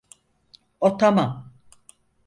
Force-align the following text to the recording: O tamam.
O 0.81 0.97
tamam. 0.97 1.53